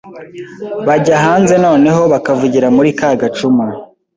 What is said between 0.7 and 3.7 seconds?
bajya hanze noneho bakavugira muri ka gacuma